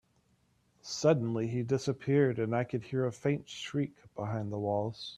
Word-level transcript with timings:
Suddenly, 0.81 1.45
he 1.47 1.61
disappeared, 1.61 2.39
and 2.39 2.55
I 2.55 2.63
could 2.63 2.83
hear 2.85 3.05
a 3.05 3.11
faint 3.11 3.47
shriek 3.47 3.93
behind 4.15 4.51
the 4.51 4.57
walls. 4.57 5.09